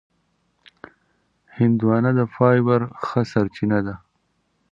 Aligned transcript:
هندوانه 1.57 2.11
د 2.19 2.21
فایبر 2.35 2.81
ښه 3.05 3.21
سرچینه 3.31 3.79
ده. 3.87 3.95